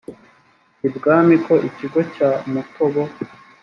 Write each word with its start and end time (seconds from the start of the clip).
ibwami 0.87 1.35
ko 1.45 1.53
ikigo 1.67 1.99
cya 2.13 2.29
mutobo 2.51 3.01